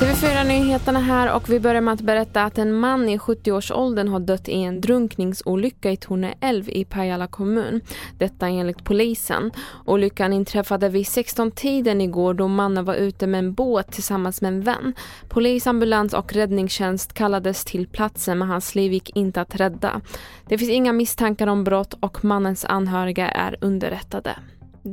[0.00, 4.48] TV4-nyheterna här och vi börjar med att berätta att en man i 70-årsåldern har dött
[4.48, 7.80] i en drunkningsolycka i Torne älv i Pajala kommun.
[8.18, 9.50] Detta enligt polisen.
[9.84, 14.60] Olyckan inträffade vid 16-tiden igår då mannen var ute med en båt tillsammans med en
[14.60, 14.94] vän.
[15.28, 20.00] Polis, ambulans och räddningstjänst kallades till platsen men hans liv gick inte att rädda.
[20.48, 24.36] Det finns inga misstankar om brott och mannens anhöriga är underrättade.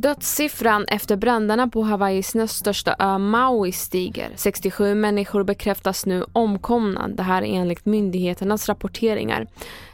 [0.01, 4.31] Dödssiffran efter bränderna på Hawaiis näst största ö Maui stiger.
[4.35, 9.47] 67 människor bekräftas nu omkomna, det här enligt myndigheternas rapporteringar.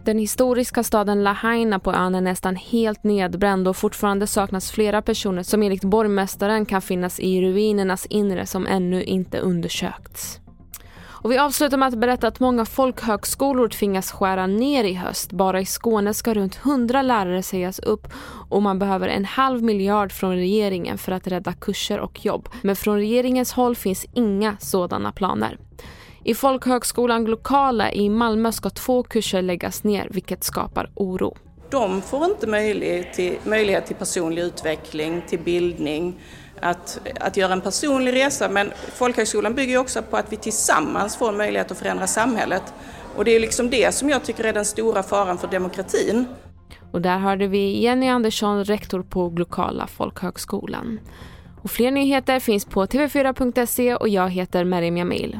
[0.03, 5.43] Den historiska staden Lahaina på ön är nästan helt nedbränd och fortfarande saknas flera personer
[5.43, 10.40] som enligt borgmästaren kan finnas i ruinernas inre som ännu inte undersökts.
[11.23, 15.31] Och vi avslutar med att berätta att många folkhögskolor tvingas skära ner i höst.
[15.31, 18.07] Bara i Skåne ska runt 100 lärare sägas upp
[18.49, 22.49] och man behöver en halv miljard från regeringen för att rädda kurser och jobb.
[22.61, 25.57] Men från regeringens håll finns inga sådana planer.
[26.23, 31.37] I Folkhögskolan Glokala i Malmö ska två kurser läggas ner vilket skapar oro.
[31.71, 36.19] De får inte möjlighet till, möjlighet till personlig utveckling, till bildning,
[36.59, 41.17] att, att göra en personlig resa men folkhögskolan bygger ju också på att vi tillsammans
[41.17, 42.63] får möjlighet att förändra samhället.
[43.15, 46.25] Och det är liksom det som jag tycker är den stora faran för demokratin.
[46.91, 50.99] Och där hörde vi Jenny Andersson, rektor på Glokala folkhögskolan.
[51.61, 55.39] Och fler nyheter finns på tv4.se och jag heter Merim Jamil.